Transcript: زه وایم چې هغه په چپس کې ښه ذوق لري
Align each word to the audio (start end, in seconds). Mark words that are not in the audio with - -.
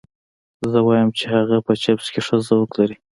زه 0.71 0.79
وایم 0.85 1.09
چې 1.17 1.23
هغه 1.35 1.57
په 1.65 1.73
چپس 1.81 2.07
کې 2.13 2.19
ښه 2.25 2.37
ذوق 2.47 2.69
لري 2.79 2.95